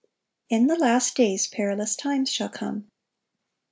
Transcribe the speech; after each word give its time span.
"In 0.49 0.65
the 0.65 0.77
last 0.77 1.15
days 1.15 1.45
perilous 1.45 1.95
times 1.95 2.31
shall 2.31 2.49
come. 2.49 2.89